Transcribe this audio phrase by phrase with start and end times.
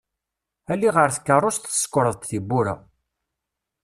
[0.71, 2.75] Ali ɣer tkeṛṛust tsekkreḍ-d tiwwura.